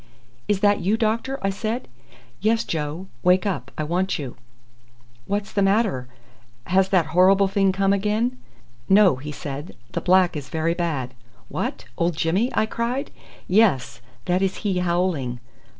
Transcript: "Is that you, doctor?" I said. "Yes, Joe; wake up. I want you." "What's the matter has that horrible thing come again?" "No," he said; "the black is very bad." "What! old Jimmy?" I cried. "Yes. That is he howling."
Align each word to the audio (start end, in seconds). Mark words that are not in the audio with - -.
"Is 0.47 0.61
that 0.61 0.79
you, 0.79 0.97
doctor?" 0.97 1.37
I 1.43 1.51
said. 1.51 1.87
"Yes, 2.41 2.63
Joe; 2.63 3.05
wake 3.21 3.45
up. 3.45 3.69
I 3.77 3.83
want 3.83 4.17
you." 4.17 4.35
"What's 5.27 5.53
the 5.53 5.61
matter 5.61 6.07
has 6.65 6.89
that 6.89 7.05
horrible 7.13 7.47
thing 7.47 7.71
come 7.71 7.93
again?" 7.93 8.39
"No," 8.89 9.17
he 9.17 9.31
said; 9.31 9.75
"the 9.91 10.01
black 10.01 10.35
is 10.35 10.49
very 10.49 10.73
bad." 10.73 11.13
"What! 11.49 11.85
old 11.99 12.15
Jimmy?" 12.17 12.49
I 12.55 12.65
cried. 12.65 13.11
"Yes. 13.47 14.01
That 14.25 14.41
is 14.41 14.55
he 14.65 14.79
howling." 14.79 15.39